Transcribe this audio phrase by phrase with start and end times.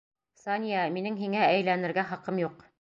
[0.43, 2.69] Сания, минең һиңә әйләнергә хаҡым юҡ!